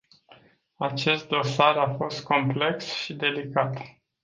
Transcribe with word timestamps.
Acest 0.77 1.27
dosar 1.27 1.77
a 1.77 1.93
fost 1.93 2.23
complex 2.23 2.85
și 2.85 3.13
delicat. 3.13 3.77